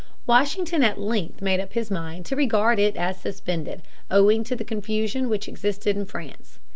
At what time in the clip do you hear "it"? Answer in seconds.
2.79-2.95